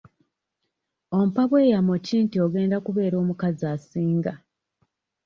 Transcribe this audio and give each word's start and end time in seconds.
Ompa 1.19 1.43
bweyamo 1.49 1.93
ki 2.05 2.15
nti 2.25 2.37
ogenda 2.45 2.77
kubeera 2.85 3.15
omukazi 3.23 3.63
asinga? 3.73 4.33